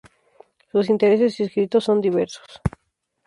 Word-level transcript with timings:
Sus 0.71 0.89
intereses 0.89 1.39
y 1.39 1.43
escritos 1.43 1.83
son 1.83 2.01
diversos. 2.01 2.47